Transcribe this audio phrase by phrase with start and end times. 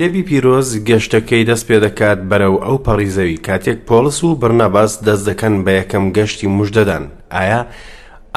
[0.00, 5.54] لێبی پیرۆز گەشتەکەی دەست پێ دەکات بەرەو ئەو پەڕیزەوی کاتێک پۆلس و برنەباس دەست دەکەن
[5.64, 7.04] بە یەکەم گەشتی مژدەدان
[7.34, 7.60] ئایا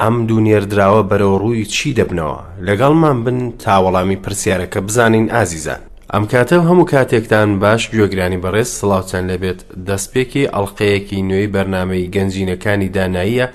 [0.02, 5.82] ئەم دوو نێردراوە بەرەو ڕووی چی دەبنەوە لەگەڵمان بن تاوەڵامی پرسیارەکە بزانین ئازیزان
[6.14, 13.48] ئەم کاتە هەموو کاتێکتان باش گوێگرانی بەڕێز سڵاوچەند لەبێت دەستپێکی ئەڵلقەیەکی نوێی بەرنمەی گەنجینەکانی داناییە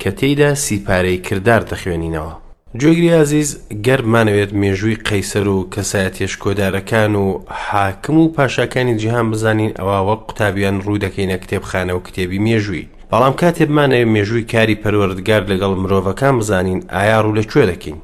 [0.00, 2.34] کە تێیدا سیپارەی کردار دەخوێنینەوە
[2.78, 3.50] جوێگری عزیز
[3.86, 7.26] گەرمانەوێت مێژووی قەیسەر و کەسایەتێش کۆدارەکان و
[7.66, 14.08] حاکم و پاشاکانی جیهان بزانین ئەوە قوتابیان ڕوو دەکەینە کتێبخانە و کتێبی مێژووی بەڵام کاتێبمانەوێت
[14.16, 17.98] مێژووی کاری پەروەردگار لەگەڵ مرۆڤەکان بزانین ئایا ڕوو لەکوێ دەکەین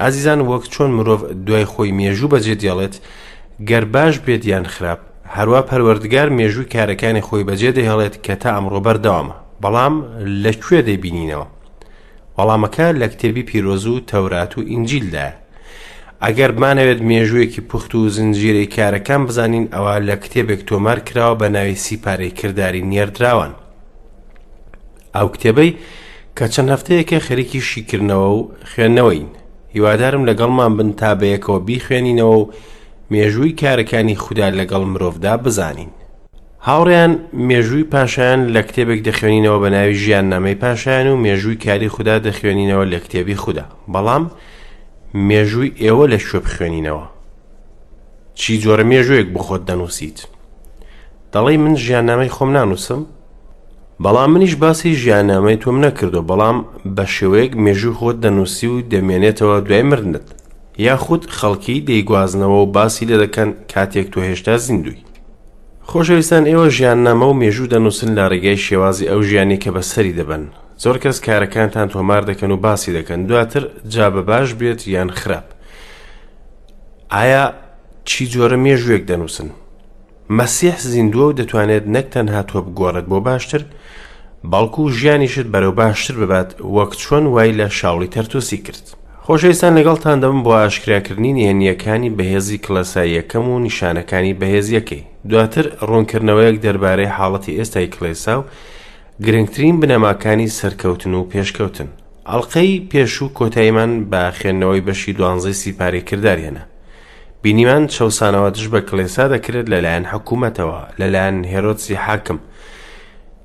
[0.00, 2.94] ئازیزان وەک چۆن مرۆڤ دوای خۆی مێژوو بەجێ دێڵێت
[3.68, 5.00] گەر باش بێت یان خراپ
[5.36, 9.94] هەروە پەروەردگار مێژووی کارەکانی خۆی بەجێ دەهێڵێت کە تا ئەمڕۆ بەردەوامە بەڵام
[10.44, 11.46] لەکوێ دەیبینینەوە
[12.38, 15.28] وەڵامەکە لە کتێبی پیرۆز و تەورات و ئینجیلدا
[16.24, 21.76] ئەگەر بمانەوێت مێژوویەکی پوخت و زنجیرەی کارەکان بزانین ئەوە لە کتێبێک تۆمار کراوە بە ناوی
[21.84, 23.52] سیپارەی کردداری نێردراوان
[25.16, 25.70] ئەو کتێبەی
[26.36, 28.40] کە چەند هەفتەیەکە خەریکی شیکردنەوە و
[28.70, 29.28] خوێندنەوەین
[29.74, 32.48] هیوادارم لەگەڵمان بن تا بەیەکەوە بیخوێنینەوە و
[33.12, 35.90] مێژووی کارەکانی خوددا لەگەڵ مرۆڤدا بزانین
[36.70, 37.12] هاوڕیان
[37.48, 42.84] مێژووی پاشان لە کتێبێک دەخوێنینەوە بە ناوی ژیان نامەی پاشان و مێژووی کاری خوددا دەخوێنینەوە
[42.92, 44.24] لە کتێبی خوددا بەڵام
[45.28, 47.06] مێژووی ئێوە لە شوێ بخوێنینەوە
[48.38, 50.18] چی جۆرە مێژوەیەک بخۆت دەنووسیت
[51.32, 53.00] دەڵی من ژیاننامەی خۆم نانووسم
[54.04, 56.58] بەڵام منیش باسی ژیاننامەی تۆم نەکردو بەڵام
[56.96, 60.26] بە شێوەیەک مێژوو خۆت دەنووسی و دەمێنێتەوە دوای مردنت
[60.86, 64.96] یاخود خەڵکی دەیگوازنەوە و باسی لە دەکەن کاتێک تۆ هێشتا زیندوی
[65.90, 70.42] خۆشەویستان ئێوە ژیاننامە و مێژوو دەنووسن لە ڕێگەی شێوازی ئەو ژیانی کە بەسەری دەبن
[70.82, 73.62] زۆر کەس کارەکانتان تۆمار دەکەن و باسی دەکەن دواتر
[73.94, 75.46] جا بە باش بێت یان خراپ
[77.14, 77.44] ئایا
[78.08, 79.48] چی جۆرە مێژوێک دەنووسن
[80.38, 83.62] مەسیح زیندووە و دەتوانێت نەکتەنها تۆ بگۆڕێت بۆ باشتر
[84.50, 88.86] بەڵکو و ژیانیشت بەرەو باشتر ببات وەک چۆن وای لە شاڵی تەرتوسی کرد
[89.26, 97.56] خۆشەویستان لەگەڵتان دەم بۆ ئاشکراکردنی هێنیەکانی بەهێزی کلەساییەکەم و نیشانەکانی بەهێزیەکەی دواتر ڕوونکردنەوەیەک دەربارەی حاڵەتی
[97.58, 98.46] ئێستای کلێسا و
[99.24, 101.88] گرنگترین بنەماکانی سەرکەوتن و پێشکەوتن
[102.28, 106.62] ئەڵلقەی پێش و کۆتاییمان بە خوێندنەوەی بەشی دوانزەی سیپارەی کرددارێنە
[107.42, 112.38] بینیمان چەسانەوە دش بە کلێسا دەکرێت لەلایەن حکوومەتەوە لەلایەن هێرۆسی حاکم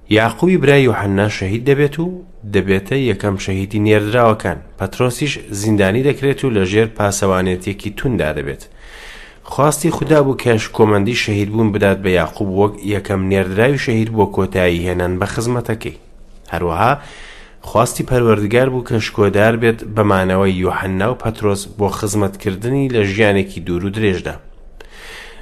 [0.09, 2.21] یاقوی برای یحنا شەهید دەبێت و
[2.53, 8.63] دەبێتە یەکەم شەهیدی نێردراوەکان پەترۆسیش زیندانی دەکرێت و لەژێر پاسەوانێتێکی توندا دەبێت
[9.43, 14.25] خواستی خوددا بوو کەش کۆمەندی شەهید بوون بدات بە یاقوب وەک یەکەم نێردراوی شەهید بۆ
[14.35, 15.97] کۆتایی هێنان بە خزمەتەکەی
[16.53, 16.99] هەروەها
[17.69, 23.85] خواستی پەروەردگار بوو کە شکۆدار بێت بەمانەوەی یحنا و پەترۆس بۆ خزمەتکردنی لە ژیانێکی دوور
[23.85, 24.35] و درێژدا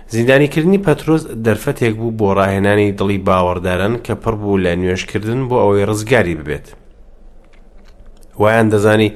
[0.08, 5.86] زیندانیکردنی پەترۆز دەرفەتێک بوو بۆ ڕاهێنانی دڵی باوەڕدارن کە پڕ بوو لە نوێشکردن بۆ ئەوەی
[5.90, 6.68] ڕزگاری ببێت
[8.40, 9.10] وایان دەزانی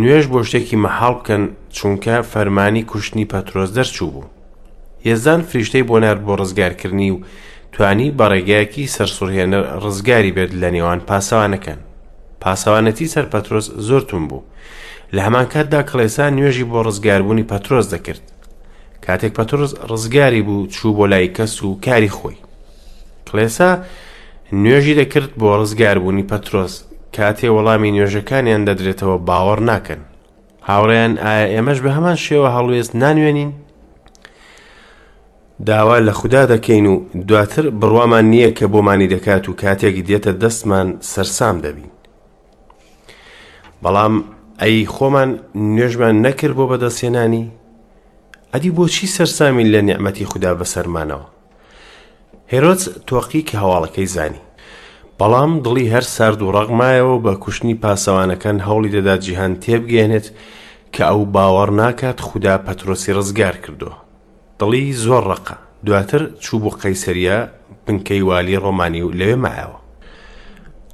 [0.00, 1.42] نوێش بۆ شتێکی مەحاڵ بکەن
[1.76, 4.28] چونکە فەرمانی کوشتنی پەترۆز دەرچوو بوو
[5.06, 7.18] هێزان فریشتەی بۆ نار بۆ ڕزگارکردنی و
[7.72, 11.80] توانی بەڕێگایەکی سەرسوڕهێنەر ڕزگاری بێت لە نێوان پاسەوانەکەن
[12.42, 14.42] پاسەوانەتی سەر پەترۆس زۆرتون بوو
[15.14, 18.24] لە هەمان کاتدا کڵێسان نوێژی بۆ ڕزگاربوونی پەترۆز دەکرد
[19.06, 22.36] کاتێک پەتۆرز ڕزگاری بوو چوو بۆ لای کەس و کاری خۆی
[23.28, 23.70] کلێسا
[24.62, 26.74] نوێژی دەکرد بۆ ڕزگاربوونی پەترۆس
[27.16, 30.00] کاتێ وەڵامی نوێژەکانیان دەدرێتەوە باوەڕ ناکەن
[30.68, 33.52] هاوڕیان ئایا ئێمەش بە هەمان شێوە هەڵوێست نانوێنین
[35.66, 36.94] داوا لە خوددا دەکەین و
[37.28, 41.90] دواتر بڕوامان نییە کە بۆمانی دەکات و کاتێکی دێتە دەستمان سەرسام دەبین.
[43.82, 44.14] بەڵام
[44.62, 45.30] ئەی خۆمان
[45.72, 47.44] نوێژمان نەکرد بۆ بەدەستێنانی
[48.56, 51.28] ئەدی بۆچی سەرسامین لە نیعممەتی خوددا بەسەرمانەوە
[52.52, 54.40] هێرۆز تۆقی کە هەواڵەکەی زانی
[55.18, 60.26] بەڵام دڵی هەر سرد و ڕەغمایەوە بە کوشتنی پاسەوانەکان هەوڵی دەدا جیهان تێبگەێنێت
[60.94, 63.96] کە ئەو باوەڕ ناکات خوددا پەتۆسی ڕزگار کردووە
[64.60, 67.38] دڵی زۆر ڕقە دواتر چوو بۆ قەیسەریە
[67.86, 69.78] بنکەی والی ڕۆمانی و لەوێ مایەوە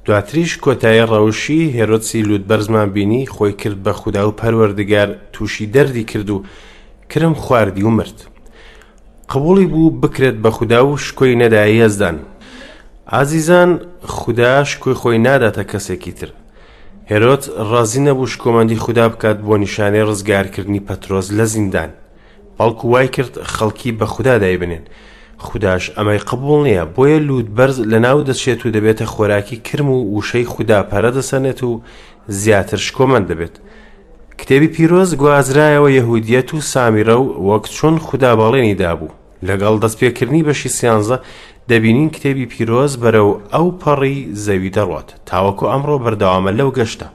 [0.05, 6.05] دواتریش کۆتایی ڕەوشی هێرۆچی لووت بەرزمان بینی خۆی کرد بە خوددا و پەروەردگار تووشی دەردی
[6.11, 6.37] کرد و
[7.13, 8.23] کرم خواردی و مرد
[9.29, 12.15] قبولی بوو بکرێت بە خوددا و شکۆی نەدایی هەزدان
[13.13, 13.71] ئازیزان
[14.01, 16.29] خوددا شکۆی خۆی ناداتە کەسێکی تر
[17.11, 21.89] هێرۆت ڕازی نەبوو شکۆمەندی خوددا بکات بۆ نیشانەی ڕزگارکردنی پەترۆز لە زیندان
[22.57, 24.83] بەڵکو وای کرد خەڵکی بە خوددا دایبنێن
[25.45, 29.97] خودداش ئەمەی قبول نییە بۆیە لود بەرز لە ناو دەچێت و دەبێتە خۆراکی کرم و
[30.21, 31.81] وشەی خوددا پەرە دەسەنێت و
[32.41, 33.55] زیاتر شکۆمەند دەبێت
[34.43, 39.13] کتێبی پیرۆز گوازرایەوە یەهودیەت و سامیرە و وەک چۆن خوددا باڵێنی دابوو
[39.47, 41.17] لەگەڵ دەستپێکردنی بەشی سیانزە
[41.69, 47.05] دەبینین کتێبی پیرۆز بەرەو ئەو پەڕی زەوی دەڕات تاوەکو ئەمڕۆ بەردەوامە لەو گەشتە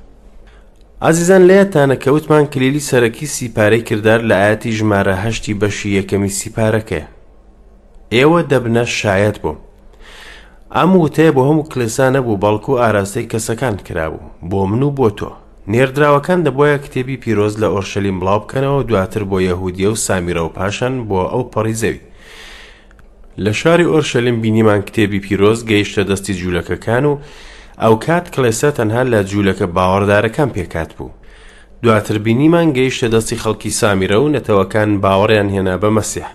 [1.02, 7.04] ئازیزان لەیەتانە کەوتمان کلیلی سەرەکی سیپارەی کردار لە ئاەتی ژمارە هەشتی بەشی یەکەمی سیپارەکەی
[8.14, 9.58] ئێوە دەبنە شایەت بووم
[10.76, 15.08] ئەم وتەیە بۆ هەموو کلێسانە بوو بەڵکو و ئاراستەی کەسەکان کرابوو بۆ من و بۆ
[15.18, 15.30] تۆ
[15.74, 20.94] نێردراوەکان دەبواە کتێبی پیرۆز لە ئۆرشەلیم بڵاو بکەنەوە دواتر بۆ یەهودیە و سامیرە و پاشان
[21.08, 22.00] بۆ ئەو پەڕیزەوی
[23.44, 27.18] لە شاری ئۆرشەلیم بینیمان کتێبی پیرۆز گەیشتە دەستی جوولەکەکان و
[27.84, 31.10] ئەو کات کلێسە تەنها لە جوولەکە باوەڕدارەکان پێکات بوو
[31.82, 36.28] دواتر بینیمان گەیشتە دەستی خەڵکی سامیرە و نەتەوەکان باوەڕیان هێنا بە مەسیح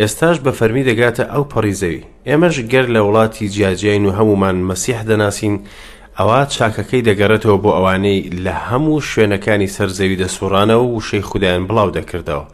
[0.00, 5.56] ئێستاش بە فەرمی دەگاتە ئەو پەڕیزەوی ئێمەش گەر لە وڵاتی جیاجیین و هەمومان مەسیح دەناسین
[6.20, 12.44] ئەوە چاکەکەی دەگەڕێتەوە بۆ ئەوانەی لە هەموو شوێنەکانی سەرزەوی دەسوڕانەوە و شەی خوددایان بڵاو دەکردەوە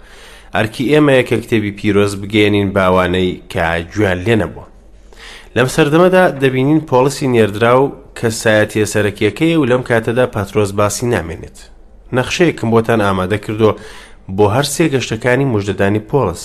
[0.54, 3.62] ئەرکی ئێمە یەکە کتێبی پیرۆز بگەێنین باوانەی کە
[3.92, 4.66] گویان لێ نەبووە
[5.56, 11.58] لەم سەردەمەدا دەبینین پۆلیسی نێردرا و کەسایەتە سەرەکیەکەی و لەم کاتەدا پاترۆز باسی نامێنێت
[12.16, 13.70] نەخشەیەکم بۆتان ئامادە کردو
[14.36, 16.44] بۆ هەر سێ گەشتەکانی مژدەدانی پۆلس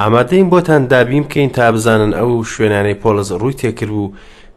[0.00, 4.12] ئامادەین بۆتان دابیم بکەین تا بزانن ئەو شوێنانەی پۆلز ڕووی تێکرد و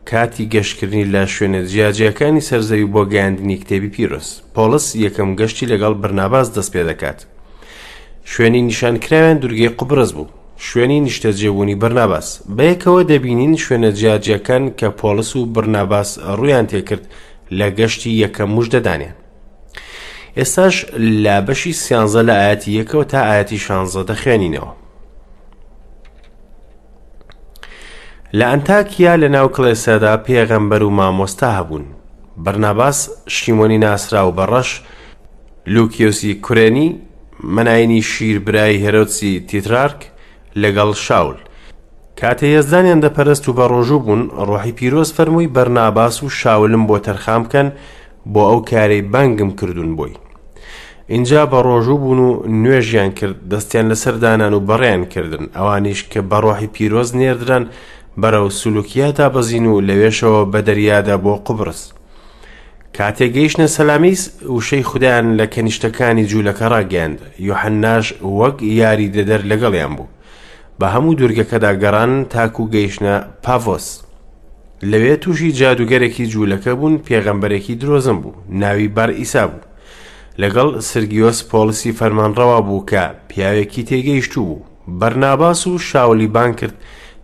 [0.09, 6.47] کاتی گەشتکردنی لە شوێنە جیاجیەکانی سەرزەوی بۆ گەاندنی کتێبی پیرۆس پۆلس یەکەم گەشتی لەگەڵ بەرناباز
[6.55, 7.19] دەست پێ دەکات
[8.31, 10.31] شوێنی نیشانکراویان دوورگەی قوبرز بوو
[10.67, 12.27] شوێنی نیشتەجێبوونی بەرناباس
[12.57, 16.09] بەیەکەوە دەبینین شوێنە جیاجیەکان کە پۆلس و بەرناباس
[16.39, 17.05] ڕویان تێکرد
[17.57, 19.15] لە گەشتی یەکەم مش دەدانێن
[20.37, 20.75] ئێستاش
[21.23, 24.71] لابەشی سیانزە لە ئاەتی یەکەوە تا ئاەتی شانزە دەخوێنینەوە
[28.39, 31.85] لە ئەنتاکیا لە ناو کڵێسەدا پێغەمبەر و مامۆستا هەبوون
[32.45, 32.97] بەرناباس
[33.35, 34.69] شیمۆنی ناسرا و بەڕەش
[35.73, 36.89] لوکیۆسی کورێنی
[37.55, 39.99] منایانی شیربرایی هەرۆچی تیترارک
[40.61, 41.35] لەگەڵ شاول
[42.19, 47.67] کاتە هێزدانیان دەپەرست و بەڕۆژوو بوون ڕۆحی پیرۆز فەرمووی بەرناباس و شاولم بۆ تەرخام بکەن
[48.33, 50.13] بۆ ئەو کارەی بانگم کردوون بۆی
[51.13, 52.29] اینجا بە ڕۆژوو بوون و
[52.63, 57.65] نوێژیان کرد دەستیان لەسەردانان و بەڕێیان کردن ئەوانیش کە بە ڕۆحی پیرۆز نێردران
[58.21, 61.81] بەرەو سولوکیا دابەزین و لەوێشەوە بە دەریادا بۆ قوبرس
[62.97, 64.21] کاتێک گەیشتە سەلامیس
[64.55, 68.05] وشەی خودیان لە کەنیشتەکانی جوولەکە ڕاگەاند یحەنناش
[68.39, 70.07] وەک یاری دەدەر لەگەڵیان بوو
[70.79, 73.13] بە هەموو دوورگەکەدا گەڕان تاکو گەیشتە
[73.43, 73.87] پاڤۆس
[74.91, 79.65] لەوێ تووشی جادوگەرێکی جوولەکە بوون پێغەمبەرێکی درۆزم بوو ناوی بار ئیسا بوو
[80.41, 84.59] لەگەڵ سرگیۆس پۆلیسی فەرمانڕەوا بوو کە پیاوێکی تێگەیشت بوو
[84.99, 86.73] بەرناباس و شاولیبان کرد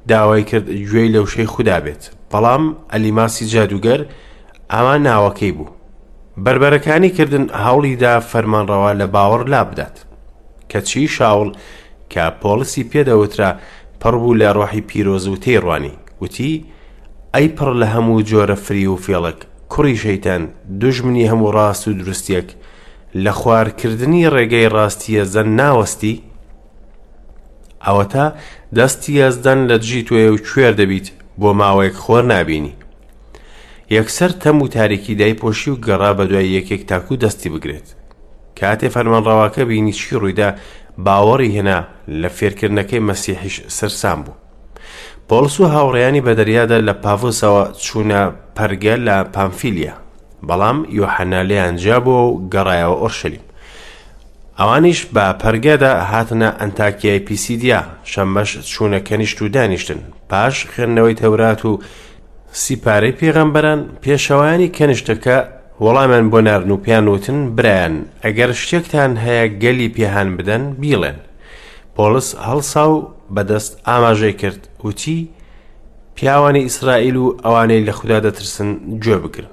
[0.08, 2.64] داوای کرد گوێی لەو شەی خوددا بێت بەڵام
[2.94, 4.02] ئەلیماسی جادوگەر
[4.72, 5.68] ئامان ناوەکەی بوو
[6.46, 10.00] بربەرەکانی کردن هەوڵیدا فەرمانڕەوە لە باوەڕ لا بدات
[10.70, 11.50] کە چی شاوڵ
[12.12, 13.50] کە پۆلسی پێدەوترا
[14.02, 16.66] پڕبوو لە ڕۆحی پیرۆز و تێڕوانی وتی
[17.36, 19.38] ئەی پڕ لە هەموو جۆرە فری و فێڵک
[19.72, 20.44] کوڕی شەیتەن
[20.80, 22.48] دوژمنی هەموو ڕاست و دروستیەک
[23.24, 26.22] لە خوارکردنی ڕێگەی ڕاستیە زەن ناوەستی
[27.88, 28.26] ئەوەتە
[28.78, 31.08] دەستی ئەزدەن لە دژی توێ و کوێر دەبیت
[31.42, 32.76] بۆ ماوەیەک خۆر نابینی
[33.96, 37.88] یەکسەر تەم و تاریکی دایپۆشی و گەڕا بە دوای یەکێک تاکو دەستی بگرێت
[38.60, 40.50] کاتێ فەرمانڕەواکە بینی چی ڕوویدا
[41.06, 41.80] باوەڕی هێنا
[42.22, 44.36] لە فێرکردنەکەی مەسیحش سەرسام بوو
[45.30, 48.22] پۆلس و هاوڕێیانی بە دەریادا لە پاڤوسەوە چوونە
[48.58, 49.94] پەرگە لە پامفیلیا
[50.48, 53.44] بەڵام یۆحەنا لێیانجا بۆ و گەڕایەوە ئۆرشلیم
[54.62, 60.00] ئەوانیش بە پەرگەدا هاتنە ئەنتاکیای پیسیدیا شەممەش چوونە کەنیشت و دانیشتن
[60.30, 61.80] پاش خوێندنەوەی تەورات و
[62.66, 65.38] سیپارەی پێغەمبەران پێشەوانی کەنیشتەکە
[65.84, 71.18] وەڵامان بۆ نارن و پیانوتن برایان ئەگەر شتێکتان هەیە گەلی پێهان بدەن بیڵێن
[71.96, 72.98] پۆلس هەڵسا و
[73.36, 75.18] بەدەست ئاماژەی کرد وتی
[76.16, 78.70] پیاوانی ئیسرائیل و ئەوانەی لە خوددا دەترسن
[79.04, 79.50] گوێ بگرن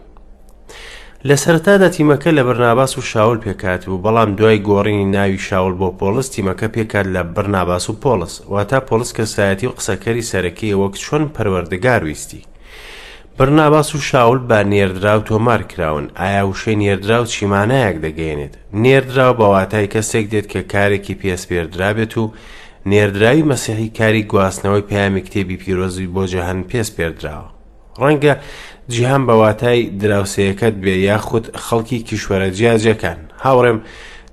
[1.28, 5.88] لە سەرتادا تیمەکە لە بەرناباس و شاول پێکات و بەڵام دوای گۆڕینی ناوی شاول بۆ
[6.00, 11.22] پۆلس تیمەکە پێکات لە بەرناباس و پۆلس واتا پۆلس کەسایەتی و قسەکەری سەرەکەی وەک چۆن
[11.36, 12.42] پەروەردەگار ویستی
[13.38, 19.26] بەرناباس و شاول با نێردرا و تۆمار کراون ئایا وشەی نێردرا و چیمانایەک دەگەێنێت نێردرا
[19.30, 22.32] و بەواتای کەسێک دێت کە کارێکی پێسپێردرابێت و
[22.90, 27.48] نێردراوی مەسیحی کاری گواستنەوەی پامی کتێبی پیرۆزی بۆ جەهن پێسپێردراوە
[28.02, 28.34] ڕەنگە
[28.92, 33.78] جیهان بەواتای دراوسەیەکەت بێ یاخود خەڵکی کیشوەرە جیاجەکان هاوڕێم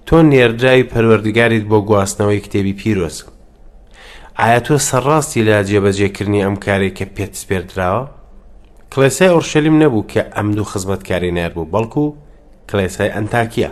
[0.07, 3.17] تۆ نێردراوی پەروەردگاریت بۆ گواستنەوەی کتێبی پیرۆز
[4.39, 8.03] ئایا تۆ سەرڕاستی لە جێبەجێکردنی ئەم کارێک کە پێت سپێردراوە
[8.93, 12.05] کلێسای ئۆرشەلیم نەبوو کە ئەم دوو خزمەتکاری نار بوو بەڵکو
[12.69, 13.69] کلێسای ئەنتاکیە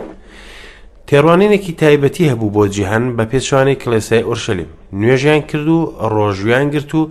[1.06, 4.70] تێڕوانینێکی تایبەتی هەبوو بۆ جیهان بە پێچوانی کلێسای ئۆرشەلیم
[5.00, 5.80] نوێژیان کرد و
[6.14, 7.02] ڕۆژویان گرت و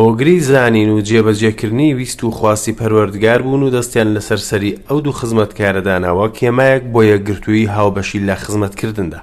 [0.00, 5.12] هۆگری زانین و جێبەجێکردنی ویست و خواستی پەروەردگار بوون و دەستیان لەسەر سەری ئەو دوو
[5.20, 9.18] خزمەتکارەداناوە کێمایەک بۆ یەکگرتووی هاوبەشی لە خزمەتکردندا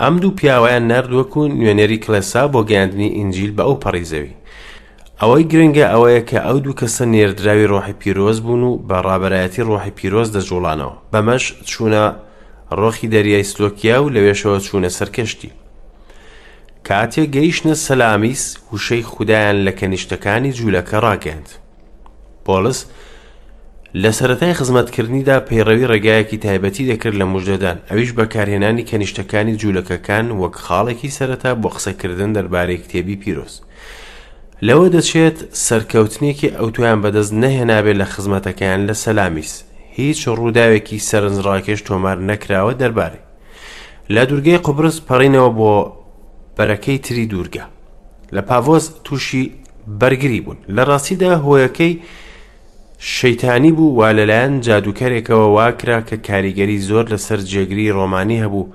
[0.00, 4.32] ئەم دوو پیاوایان نردوەکو نوێنەری کلێسا بۆ گەاندنی ئینجیل بە ئەو پەڕیزەوی
[5.22, 9.94] ئەوەی گرنگە ئەوەیە کە ئەو دوو کەسە نێردراوی ڕۆحی پیرۆز بوون و بە ڕابەتی ڕۆحی
[9.98, 12.04] پیرۆز دەجوڵانەوە بەمەش چوونە
[12.80, 15.50] ڕۆخی دەریای سلۆکیا و لەوێشەوە چوونە سەرکەشتی
[16.88, 21.48] کاتێک گەیشتە سەلامیس وشەی خوددایان لە کەنیشتەکانی جوولەکە ڕاگەند
[22.46, 22.80] پۆلس
[24.02, 31.10] لە سەتای خزمەتکردنیدا پەیڕەوی ڕێگایەکی تایبەتی دەکرد لە مژدەدان ئەویش بەکارهێنانی کەنیشتەکانی جوولەکەکان وەک خاڵێکی
[31.16, 33.60] سەرەتا بۆ قسەکردن دەربارەی کتێبی پیرۆست
[34.66, 39.52] لەوە دەچێت سەرکەوتنێکی ئەوتویان بەدەست نەهێنابێت لە خزمەتەکەیان لە سەلامیس
[39.98, 43.22] هیچ ڕووداوێکی سەرنجڕاکێش تۆمار نەکراوە دەربارەی
[44.14, 45.72] لە دوورگەی قوبرس پەڕینەوە بۆ
[46.58, 47.64] بەرەکەی تری دوورگە
[48.34, 49.44] لە پاڤۆز تووشی
[50.00, 51.92] بەرگری بوون لە ڕاستیدا هۆیەکەی
[52.98, 58.70] شەیتانی بوو وا لەلایەن جادوکەرێکەوە واکرا کە کاریگەری زۆر لەسەر جێگری ڕۆمانی هەبوو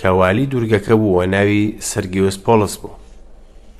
[0.00, 2.94] کەوالی دوورگەکە بووە ناوی سرگیوس پۆلس بوو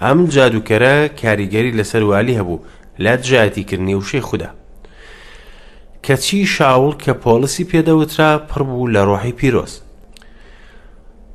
[0.03, 2.59] ئەم جادوکەرە کاریگەری لەسەر والی هەبوو
[3.05, 4.51] لا جایەتیکردنی وشەی خوددا
[6.07, 9.82] کەچی شاول کە پۆلسی پێدەوترا پڕ بوو لە ڕۆحی پیرۆست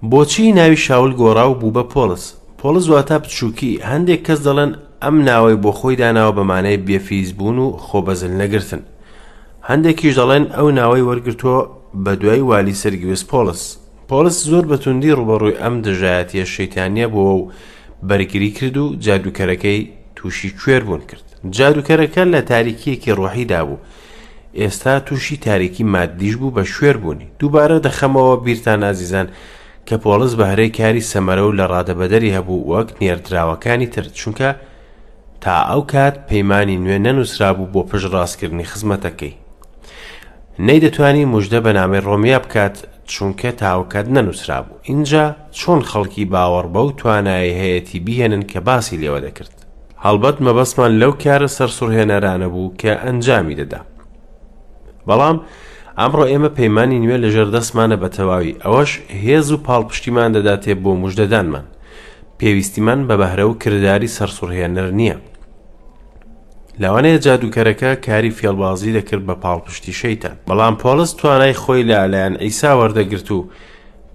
[0.04, 2.24] بۆچی ناوی شاول گۆڕاو بوو بە پۆلس
[2.62, 4.72] پۆلس واتە بچووکی هەندێک کەس دەڵێن
[5.04, 8.82] ئەم ناوەی بۆ خۆی داناوە بەمانەی بێفیز بوون و خۆ بەزل نەگرتن
[9.70, 11.62] هەندێکیش دەڵێن ئەو ناوەی وەرگرتووە
[12.06, 13.62] بە دوای والی سرگویس پۆلس
[14.10, 17.50] پۆلس زۆر بەتوندی ڕوبەڕووی ئەم دژایەتیە شەیتانە بووە و
[18.08, 19.82] بەرگری کرد و جادوکەرەکەی
[20.16, 21.26] تووشی کوێر بوون کرد
[21.56, 23.80] جادوکەرەکە لە تاریکیەکی ڕۆحیدا بوو
[24.60, 29.28] ئێستا تووشی تاریکی مادیش بوو بە شوێر بوونی دووبارە دەخەمەوە بیرتان نازیزان
[29.88, 34.50] کە پۆڵس بەهرەی کاری سەمەرە و لە ڕادەبەدەری هەبوو وەک نێردراوەکانی تر چونکە
[35.44, 39.34] تا ئەو کات پەیمانی نوێ نەنووسرابوو بۆ پشت ڕاستکردنی خزمەتەکەی
[40.66, 42.76] نەی دەتوانی مژدە بەنامەی ڕۆمیا بکات
[43.12, 45.26] چونکە تاوکات نەنووسرابوو اینجا
[45.60, 49.54] چۆن خەڵکی باوەڕ بەو توانایی هەیەی بهێنن کە باسی لێوە دەکرد
[50.06, 53.80] هەڵبەت مەبەسمان لەو کارە سەر سوڕهێنەرانە بوو کە ئەنجامی دەدا
[55.08, 55.38] بەڵام
[56.02, 58.92] ئەمڕۆ ئێمە پەیمانانی نوێ لەژێر دەستمانە بە تەواوی ئەوەش
[59.24, 61.66] هێز و پاڵ پشتیمان دەداتێ بۆ مژدەدانمان
[62.40, 65.18] پێویستیمان بە بەهرە و کردداری سەرسوڕهێنەر نییە
[66.82, 73.28] لەوانەیە جادوکەرەکە کاری فێڵبازی دەکرد بە پاڵپشتی شەیتان بەڵام پۆلس توانای خۆی لالایەن ئەیسا وەردەگرت
[73.36, 73.40] و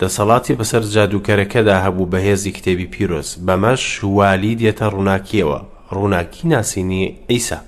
[0.01, 3.85] دەسەڵاتی بەسەر جادوکەرەکەدا هەبوو بەهێزی کتێبی پیرۆز بەمەش
[4.19, 5.59] والی دێتە ڕووناکیەوە
[5.95, 7.61] ڕووناکی ناسینی ئەیسا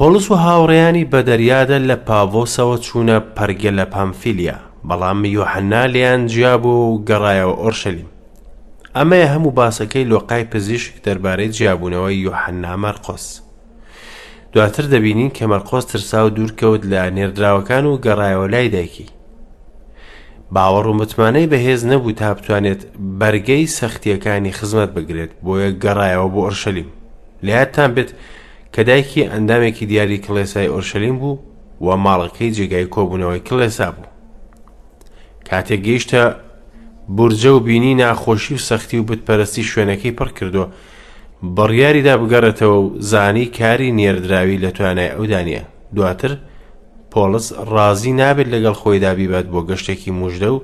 [0.00, 4.56] پۆلس و هاوڕێیانی بە دەریادە لە پاڤۆسەوە چوونە پەرگە لە پامفیلیا
[4.88, 8.08] بەڵام یۆحەنا لیان جیاب و گەڕایەوە ئۆرشەلیم
[8.96, 13.26] ئەمەیە هەموو باسەکەی لۆقای پزیشک دەربارەی جیابوونەوەی یۆحەنا مەرقۆس
[14.52, 19.06] دواتر دەبینین کە مەرقۆس ترسا و دوورکەوت لە نێردراوەکان و گەڕایەوە لای دایکی
[20.54, 22.80] باوەڕ و متمانەی بەهێز نەبوو تا بتوانێت
[23.20, 26.88] بەرگەی سەختیەکانی خزمەت بگرێت بۆیە گەڕایەوە بۆ ئۆرشەلیم
[27.46, 28.10] لەیادتان بێت
[28.74, 31.38] کە دایکی ئەندامێکی دیاری کلێسای ئۆرشەلیم بوو
[31.86, 34.08] و ماڵەکەی جێگای کۆبوونەوەی کلێسا بوو
[35.48, 36.22] کاتێک گەیشتە
[37.16, 40.66] بورجە و بینی ناخۆشی و سەختی و بتپەرستی شوێنەکەی پڕ کردووە
[41.56, 45.62] بڕیاریدا بگەڕێتەوە و زانی کاری نێردراوی لە توانای ئەودانە
[45.96, 46.32] دواتر
[47.12, 50.58] پۆلس ڕازی نابێت لەگەڵ خۆی دابیبات بۆ گەشتێکی موژدە و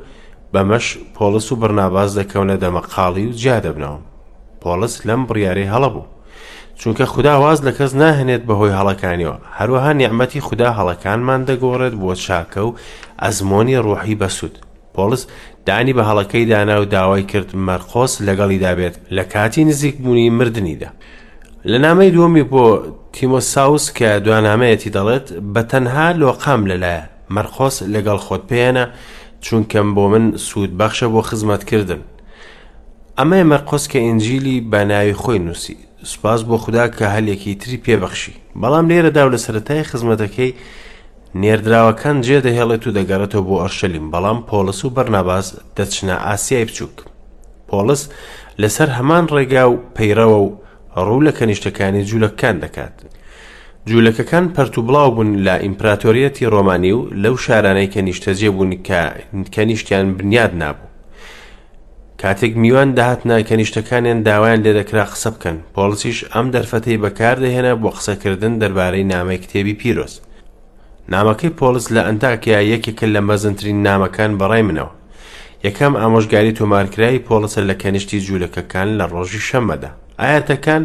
[0.52, 4.00] بەمەش پۆلس و بەرناباز دەکەونە دەمەقاڵی و جیا دەبنەوە
[4.62, 6.04] پۆلس لەم بڕیاری هەڵە بوو
[6.76, 12.60] چونکە خوددا واز لە کەس ناهێنێت بەهۆی هەڵەکانیەوە هەروەها نیعممەتی خوددا هەڵەکانمان دەگۆڕێت بۆ چاکە
[12.68, 12.74] و
[13.22, 14.54] ئەزمۆنی ڕۆحی بەسوود
[14.94, 15.22] پۆلس
[15.66, 20.88] دانی بە هەڵەکەی دانا و داوای کرد مەرخۆس لەگەڵی دابێت لە کاتی نزیک بوونی مردنیدا
[21.70, 22.64] لە نامەی دووەمی بۆ
[23.14, 27.04] تیمۆساوس کە دوانامەیەتی دەڵێت بە تەنها لۆقام لەلایە
[27.34, 28.84] مەرخۆس لەگەڵ خۆت پێێنە
[29.44, 32.02] چونکەم بۆ من سوود بەخشە بۆ خزمەتکردن
[33.20, 35.76] ئەمە ئێمە قۆسکە ئنجیلی بە ناوی خۆی نووسی
[36.10, 40.52] سوپاس بۆ خوددا کە هەلێکی تری پێبەخشی بەڵام لێرەدا و لە سەتای خزمەتەکەی
[41.40, 46.96] نێردراوەکان جێ دەهێڵێت و دەگەڕێتەوە بۆ ئەرشەلیم بەڵام پۆلس و بەرناباز دەچنە ئاسیای بچووک
[47.68, 48.02] پۆلس
[48.60, 50.48] لەسەر هەمان ڕێگا و پەیرەوە و
[51.06, 52.96] ڕوو لە کەنیشتەکانی جوولەکان دەکات
[53.88, 59.00] جوولەکەکان پەرتوبڵاو بوون لە ئیمپراتۆریەتی ڕۆمانی و لەو شارانەی کەنیشتەجێ بوون کە
[59.54, 60.88] کەنیشتیان بنیاد نابوو
[62.24, 68.54] کاتێک میوان داهاتنا کەنیشتەکانیان داوایان لێ دەکرا قسە بکەن پۆلسیش ئەم دەرفەتەی بەکاردەهێنا بۆ قسەکردن
[68.60, 70.14] دەربارەی نامەی کتێبی پیرۆز
[71.12, 74.92] نامەکەی پۆلس لە ئەنتاکیا یەکێکە لە مەزنترین نامەکان بەڕای منەوە
[75.66, 79.90] یەکەم ئامۆژگاری تۆمارکراوی پۆلسە لە کەنیشتی جوولەکەکان لە ڕۆژی شەمەدا
[80.20, 80.82] ئاەتەکان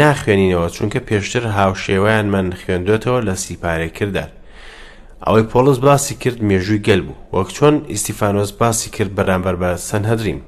[0.00, 4.30] ناخوێنینەوە چونکە پێشتر هاوشێوەیان من خوێندوێتەوە لە سیپارێ کردار
[5.26, 10.40] ئەوەی پۆلس باسی کرد مێژووی گەل بوو وەک چۆن ئیسیفانۆس باسی کرد بەرامبەر بە سەنهدرین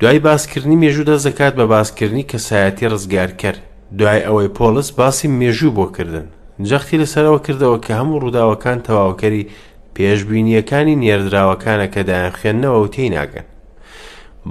[0.00, 3.56] دوای باسکردنی مێژوودا زەکات بە باسکردنی کەسایەتی ڕزگارکەر
[3.98, 6.26] دوای ئەوەی پۆلس باسی مێژوو بۆ کردن
[6.70, 9.48] جەختی لەسەرەوە کردەوە کە هەموو ڕووداوەکان تەواوکەری
[9.94, 13.46] پێشببینیەکانی نێردراوەکانە کە دایانخێننەوە و تێی ناگەن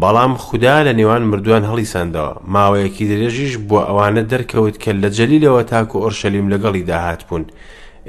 [0.02, 5.98] بەڵام خوددا لە نێوان مردووان هەڵیساندەوە ماوەیەکی درێژیش بۆ ئەوانە دەرکەوت کە لە جەلیلەوە تاکو
[6.04, 7.46] ئۆرشەلیم لەگەڵی داهات بوون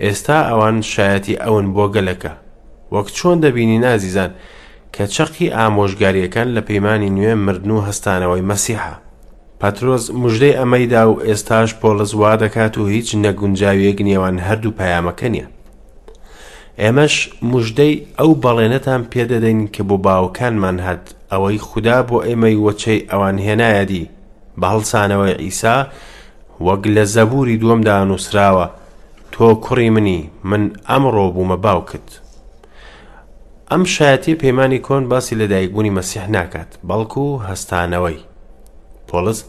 [0.04, 2.32] ئێستا ئەوان شایەتی ئەون بۆ گەلەکە
[2.94, 4.32] وەک چۆن دەبینی نازیزان
[4.94, 8.94] کە چەقی ئامۆژگاریەکان لە پەیمانی نوێ مردن و هەستانەوەی مەسیحە
[9.60, 15.46] پاترۆز مژدەی ئەمەیدا و ئێستاش پۆلزوا دەکات و هیچ نەگونجاویەک نیێوان هەردوو پەیامەکە نییە
[16.82, 17.14] ئێمەش
[17.52, 24.04] مژدەی ئەو بەڵێنەتان پێدەدەین کە بۆ باوکانمان هەت ئەوەی خوددا بۆ ئێمەی وەچەی ئەوان هێنایەدی
[24.60, 25.76] بە هەڵسانەوەی ئیسا
[26.66, 28.66] وەک لە زەبووری دووەمدا نووسراوە
[29.34, 32.08] تۆ کوڕی منی من ئەمڕۆ بوومە باوکت
[33.72, 38.18] ئەم شایەتی پەیمانی کۆن باسی لەدایکبوونی مەسیح ناکات بەڵکو هەستانەوەی
[39.08, 39.44] پۆلس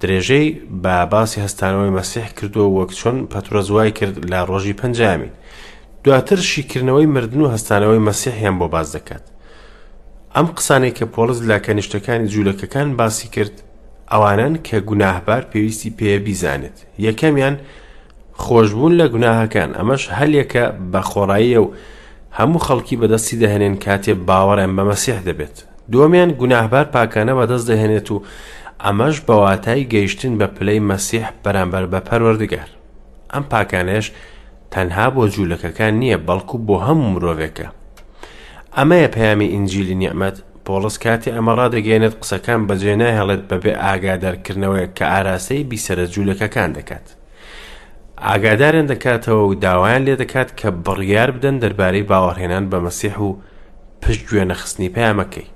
[0.00, 5.30] درێژەی با باسی هەستانەوەی مەسیح کردووە وەک چۆن پەتۆزوای کرد لە ڕۆژی پنجامین
[6.04, 9.24] دواتر شیکردنەوەی مردن و هەستانەوەی مەسیحیان بۆ باز دەکات
[10.36, 13.54] ئەم قسانەی کە پۆلز لە کەنیشتەکانی جوولەکەکان باسی کرد
[14.12, 17.56] ئەوانن کە گوناهبار پێویستی پێە بیزانێت یەکەمیان
[18.44, 21.66] خۆشببوون لە گوناهەکان ئەمەش هەلێکە بە خۆڕایی و
[22.38, 25.56] هەموو خەڵکی بەدەستی دەهێنێن کاتێ باوەڕێن بە مەسیح دەبێت
[25.90, 28.22] دووەمیان گوناهبار پاکانە بەدەست دەهێنێت و
[28.84, 32.68] ئەمەش بەواتای گەیشتن بە پلەی مەسیح بەرامبەر بە پەروەردگار
[33.32, 34.06] ئەم پاکانەش
[34.74, 37.66] تەنها بۆ جوولەکەکان نییە بەڵکو بۆ هەموو مرۆڤێکە
[38.76, 40.36] ئەمەیە پەیامی ئینجیلی نیعممەد
[40.66, 47.06] پۆلس کاتی ئەمەڕا دەگەێنێت قسەکان بەجێ ناهێڵێت بەبێ ئاگادارکردنەوەی کە ئاراسەی بیسەرە جوولەکەکان دەکات
[48.18, 53.30] ئاگاداریان دەکاتەوە و داوایان لێ دەکات کە بڕیار بدەن دەربارەی باوەڕهێنان بە مەسیح و
[54.02, 55.50] پشت گوێنەخستنی پامەکەی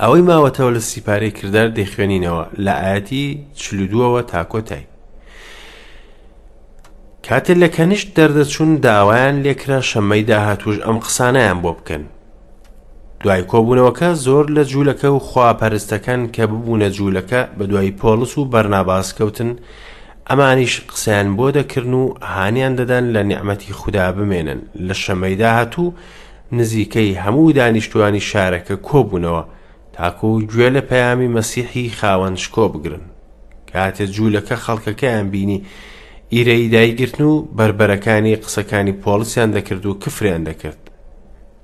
[0.00, 3.26] ئەوەی ماوەتەوە لە سیپارەی کردار دەیخوێنینەوە لە ئاەتی
[3.60, 4.86] چلودووەوە تاکۆتای
[7.26, 12.02] کاتێ لە کەنیشت دەردەچوون داوایان لێکرا شەمەی داهاتوش ئەم قسانیان بۆ بکەن
[13.22, 19.08] دوای کۆبوونەوەکە زۆر لە جوولەکە و خواپەرستەکان کە ببوونە جوولەکە بە دوای پۆلس و بەرناباس
[19.18, 19.52] کەوتن
[20.30, 22.02] ئەمانیش قسەیان بۆ دەکردن و
[22.34, 25.94] هانیان دەدەن لە نیعممەتی خوددا بمێنن لە شەمەیدا هاتوو
[26.58, 29.42] نزیکەی هەموو دانیشتوانی شارەکە کۆبوونەوە
[29.96, 33.02] تاکو و گوێ لە پەیامی مەسیحی خاوەن شکۆ بگرن
[33.72, 35.64] کاتێ جوولەکە خەڵکەکەیان بینی
[36.34, 40.80] ئیرەی دایگرتن و بربەرەکانی قسەکانی پۆلیسیان دەکرد و کفریان دەکرد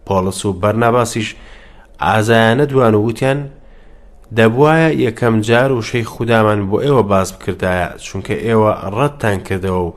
[0.07, 1.29] پۆلس و بەرناباسیش
[2.07, 3.41] ئازایانە دوان و وتیان
[4.39, 9.93] دەبواە یەکەم جار وشەی خوددامان بۆ ئێوە باز بکردایە چونکە ئێوە ڕەتتان کردەوە و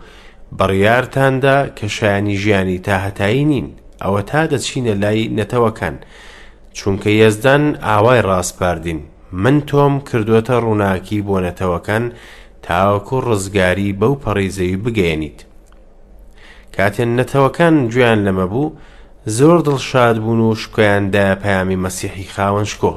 [0.57, 3.67] بڕیارتاندا کە شایانی ژیانی تاهتایی نین
[4.03, 5.95] ئەوە تا دەچینە لای نەتەوەکەن
[6.77, 9.01] چونکە یەزدان ئاوای ڕاستپاردین
[9.43, 12.05] من تۆم کردوێتە ڕووناکی بۆ نەتەوەکەن
[12.65, 15.39] تاوەکو ڕزگاری بەو پەڕیزەوی بگەێنیت
[16.77, 18.75] کاتێن نەتەوەکان گویان لەمە بوو
[19.37, 22.93] زۆر دڵشاد بوون و شکۆیاندا پامی مەسیحی خاوەن شکۆ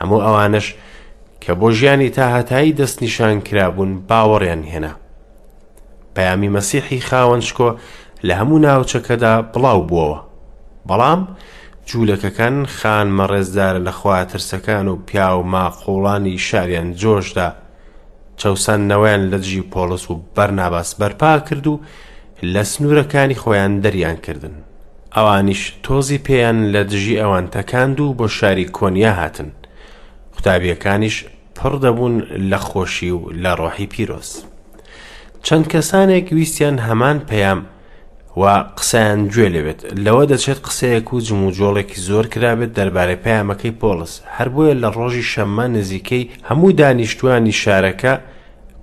[0.00, 0.66] هەموو ئەوانش
[1.42, 4.92] کە بۆ ژیانی تاهەتایی دەستنیشان کرابوون باوەڕیان هێنا
[6.14, 7.70] پەیامی مەسیحی خاوەن شکۆ
[8.26, 10.20] لە هەموو ناوچەکەدا بڵاو بووەوە
[10.88, 11.20] بەڵام
[11.88, 17.48] جوولەکەکان خانمە ڕێزدار لە خواترسەکان و پیا و ماقۆڵانی شاریان جۆشدا
[18.40, 21.80] چەسەندنەوەیان لە دژی پۆلس و بەرناباس بەرپا کرد و
[22.52, 24.54] لە سنوورەکانی خۆیان دەریان کردن
[25.16, 29.50] ئەوانیش تۆزی پێیان لە دژی ئەوان تەکاند و بۆ شاری کۆنیا هاتن
[30.36, 31.14] قوتابیەکانیش
[31.58, 32.14] پڕ دەبوون
[32.50, 34.30] لە خۆشی و لە ڕۆحی پیرۆز
[35.46, 37.60] چەند کەسانێک ویستیان هەمان پەیام
[38.40, 38.44] و
[38.78, 44.74] قسەیان گوێ لەوێت لەوە دەچێت قسەیەک و جموجۆڵێکی زۆر کرابێت دەربارەی پەیامەکەی پۆلس هەر بۆیە
[44.82, 48.14] لە ڕۆژی شەممە نزیکەی هەموو دانیشتوانی شارەکە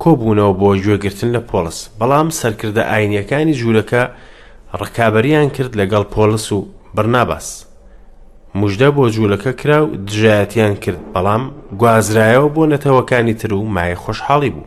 [0.03, 4.03] کۆبوونەوە بۆ گوێگرتن لە پۆلس بەڵام سەرکردە ئاینیەکانی ژوورەکە
[4.81, 6.57] ڕکابەریان کرد لەگەڵ پۆلس و
[6.95, 7.65] بەرناباس
[8.61, 11.43] مژدە بۆ جوولەکە کرا و دژایەتیان کرد بەڵام
[11.79, 14.65] گوازرایەوە بۆ نەتەوەکانی تر و مای خۆشحاڵی بوو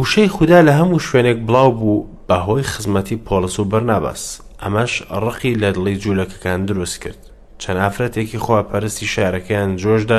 [0.00, 4.22] وشەی خوددا لە هەموو شوێنێک بڵاو بوو بەهۆی خزمەتی پۆلس و بەرنابەس
[4.62, 4.92] ئەمەش
[5.24, 7.20] ڕقی لە دڵی جوولەکەکان دروست کرد
[7.60, 10.18] چەند ئافرەتێکی خواپەرستی شارەکەیان جۆشدا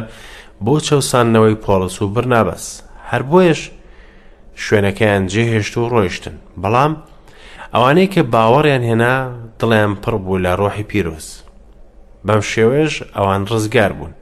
[0.65, 2.65] بۆ چەساننەوەی پۆلس و بەرنابەس
[3.09, 3.61] هەر بۆیش
[4.67, 6.93] شوێنەکەیان جێهێشت و ڕۆیشتن بەڵام
[7.73, 9.15] ئەوانەی کە باوەڕیان هێنا
[9.59, 11.48] دڵیان پڕ بوو لە ڕۆحی پیرۆست
[12.25, 14.13] بەم شێوێژ ئەوان ڕزگار بوون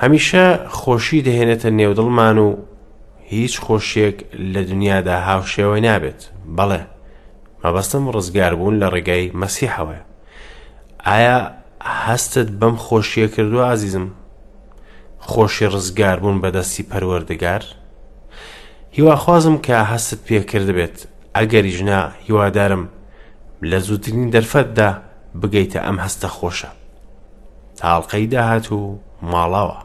[0.00, 0.46] هەمیشە
[0.78, 2.48] خۆشی دەهێنێتە نێودڵمان و
[3.32, 4.16] هیچ خۆشیەک
[4.52, 6.20] لە دنیادا هاوشێوە نابێت
[6.56, 6.82] بەڵێ
[7.62, 9.98] مەبەستم ڕزگار بوون لە ڕێگای مەسیحەوەە
[11.06, 11.40] ئایا
[12.04, 14.06] هەستت بەم خۆشیە کردو ئازیزم
[15.30, 17.62] خۆشی ڕزگار بوون بەدەستی پەروەردگار
[18.96, 20.96] هیواخوازم کە هەستت پێکرد بێت
[21.36, 22.84] ئەگەریژنا هیوادارم
[23.70, 24.90] لە زووترین دەرفەتدا
[25.42, 26.70] بگەیتە ئەم هەستە خۆشە
[27.80, 28.78] تاڵقەی داهات و
[29.32, 29.78] ماڵاوە